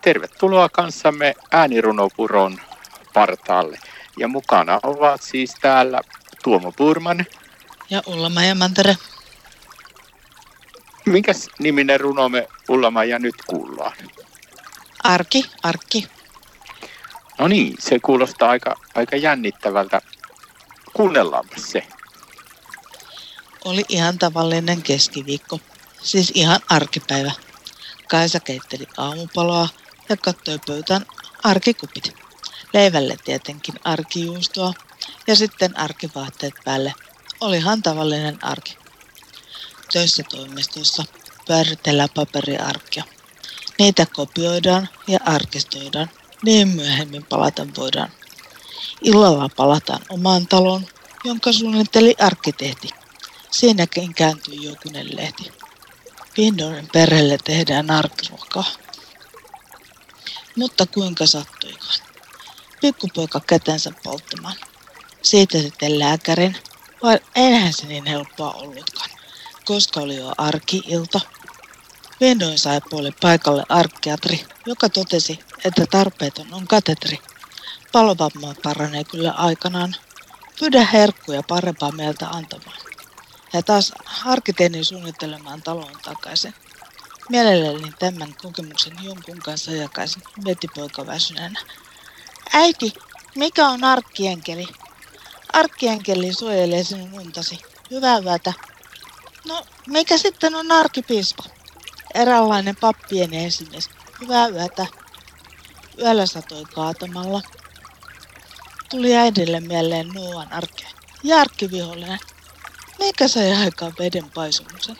tervetuloa 0.00 0.68
kanssamme 0.68 1.34
äänirunopuron 1.50 2.60
partaalle. 3.14 3.78
Ja 4.18 4.28
mukana 4.28 4.80
ovat 4.82 5.22
siis 5.22 5.54
täällä 5.60 6.00
Tuomo 6.44 6.72
Purman. 6.72 7.26
Ja 7.90 8.02
ulla 8.06 8.42
ja 8.42 8.54
Mantere. 8.54 8.96
Minkäs 11.06 11.48
niminen 11.58 12.00
runo 12.00 12.28
me 12.28 12.48
ulla 12.68 13.04
ja 13.04 13.18
nyt 13.18 13.34
kuullaan? 13.46 13.92
Arki, 15.02 15.44
arki. 15.62 16.08
No 17.38 17.48
niin, 17.48 17.74
se 17.78 17.98
kuulostaa 17.98 18.50
aika, 18.50 18.74
aika 18.94 19.16
jännittävältä. 19.16 20.00
Kuunnellaanpa 20.92 21.56
se. 21.56 21.86
Oli 23.64 23.84
ihan 23.88 24.18
tavallinen 24.18 24.82
keskiviikko, 24.82 25.60
siis 26.02 26.32
ihan 26.34 26.60
arkipäivä. 26.68 27.32
Kaisa 28.08 28.40
keitteli 28.40 28.86
aamupaloa 28.96 29.68
ja 30.10 30.16
katsoi 30.16 30.58
pöytään 30.66 31.06
arkikupit. 31.44 32.14
Leivälle 32.72 33.16
tietenkin 33.24 33.74
arkijuustoa 33.84 34.72
ja 35.26 35.36
sitten 35.36 35.78
arkivaatteet 35.78 36.54
päälle. 36.64 36.94
Olihan 37.40 37.82
tavallinen 37.82 38.44
arki. 38.44 38.78
Töissä 39.92 40.22
toimistossa 40.30 41.04
pyöritellään 41.46 42.08
paperiarkia. 42.14 43.04
Niitä 43.78 44.06
kopioidaan 44.06 44.88
ja 45.08 45.18
arkistoidaan, 45.24 46.10
niin 46.44 46.68
myöhemmin 46.68 47.24
palata 47.24 47.66
voidaan. 47.76 48.10
Illalla 49.02 49.48
palataan 49.56 50.02
omaan 50.08 50.46
taloon, 50.46 50.86
jonka 51.24 51.52
suunnitteli 51.52 52.14
arkkitehti. 52.18 52.88
Siinäkin 53.50 54.14
kääntyi 54.14 54.64
jokunen 54.64 55.16
lehti. 55.16 55.52
Vihdoin 56.36 56.88
perheelle 56.92 57.38
tehdään 57.44 57.90
arkiruokaa. 57.90 58.64
Mutta 60.60 60.86
kuinka 60.86 61.26
sattuikaan? 61.26 62.00
Pikkupoika 62.80 63.40
kätensä 63.40 63.92
polttamaan. 64.02 64.56
Siitä 65.22 65.58
sitten 65.58 65.98
lääkärin, 65.98 66.56
vai 67.02 67.20
eihän 67.34 67.72
se 67.72 67.86
niin 67.86 68.06
helppoa 68.06 68.52
ollutkaan, 68.52 69.10
koska 69.64 70.00
oli 70.00 70.16
jo 70.16 70.32
arkiilta. 70.38 71.20
Vihdoin 72.20 72.58
sai 72.58 72.80
puoli 72.90 73.10
paikalle 73.22 73.64
arkkiatri, 73.68 74.44
joka 74.66 74.88
totesi, 74.88 75.38
että 75.64 75.86
tarpeeton 75.86 76.54
on 76.54 76.66
katetri. 76.66 77.18
Palovamma 77.92 78.54
paranee 78.62 79.04
kyllä 79.04 79.30
aikanaan. 79.30 79.96
Pyydä 80.58 80.84
herkkuja 80.92 81.42
parempaa 81.42 81.92
mieltä 81.92 82.28
antamaan. 82.28 82.80
Ja 83.52 83.62
taas 83.62 83.92
harkiteeni 84.04 84.84
suunnittelemaan 84.84 85.62
talon 85.62 85.96
takaisin. 86.04 86.54
Mielelläni 87.30 87.92
tämän 87.98 88.34
kokemuksen 88.42 88.92
jonkun 89.02 89.38
kanssa 89.38 89.70
jakaisin, 89.70 90.22
veti 90.44 90.68
poika 90.74 91.06
väsyneenä. 91.06 91.60
Äiti, 92.52 92.92
mikä 93.34 93.68
on 93.68 93.84
arkkienkeli? 93.84 94.66
Arkkienkeli 95.52 96.32
suojelee 96.32 96.84
sinun 96.84 97.14
untasi. 97.14 97.58
Hyvää 97.90 98.18
yötä. 98.18 98.52
No, 99.46 99.66
mikä 99.86 100.18
sitten 100.18 100.54
on 100.54 100.72
arkipiispa? 100.72 101.42
Eräänlainen 102.14 102.76
pappien 102.76 103.34
esimies. 103.34 103.90
Hyvää 104.20 104.48
yötä. 104.48 104.86
Yöllä 105.98 106.26
satoi 106.26 106.64
kaatamalla. 106.64 107.42
Tuli 108.90 109.16
äidille 109.16 109.60
mieleen 109.60 110.08
Nuuan 110.08 110.52
arke. 110.52 110.86
Järkkivihollinen. 111.22 112.18
Mikä 112.98 113.28
sai 113.28 113.52
aikaan 113.52 113.92
veden 113.98 114.30
paisumuksen? 114.30 114.96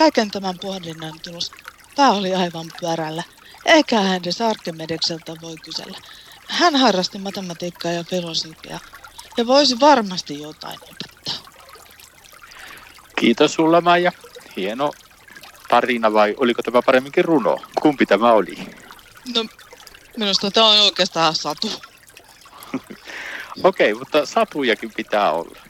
Kaiken 0.00 0.30
tämän 0.30 0.58
pohdinnan 0.58 1.20
tulos 1.24 1.52
pää 1.96 2.10
oli 2.10 2.34
aivan 2.34 2.66
pyörällä, 2.80 3.22
eikä 3.64 4.00
hän 4.00 4.16
edes 4.16 4.40
Arkimedekseltä 4.40 5.32
voi 5.42 5.54
kysellä. 5.64 5.98
Hän 6.48 6.76
harrasti 6.76 7.18
matematiikkaa 7.18 7.92
ja 7.92 8.04
filosofiaa 8.04 8.80
ja 9.36 9.46
voisi 9.46 9.80
varmasti 9.80 10.42
jotain 10.42 10.78
opettaa. 10.82 11.52
Kiitos 13.18 13.54
sulla 13.54 13.80
Maija. 13.80 14.12
Hieno 14.56 14.92
tarina 15.68 16.12
vai 16.12 16.34
oliko 16.38 16.62
tämä 16.62 16.82
paremminkin 16.82 17.24
runo? 17.24 17.56
Kumpi 17.82 18.06
tämä 18.06 18.32
oli? 18.32 18.56
No, 19.34 19.44
minusta 20.16 20.50
tämä 20.50 20.66
on 20.66 20.80
oikeastaan 20.80 21.34
satu. 21.34 21.70
Okei, 23.62 23.92
okay, 23.92 23.94
mutta 23.98 24.26
satujakin 24.26 24.92
pitää 24.96 25.32
olla. 25.32 25.69